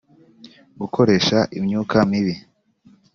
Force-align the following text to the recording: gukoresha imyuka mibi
gukoresha 0.79 1.37
imyuka 1.57 1.97
mibi 2.09 2.33